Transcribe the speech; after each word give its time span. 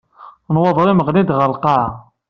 Nnwaḍer-im 0.49 1.03
ɣlint 1.05 1.35
ɣer 1.37 1.47
lqaɛa. 1.55 1.89